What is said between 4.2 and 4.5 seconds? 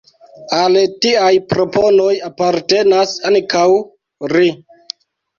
"ri".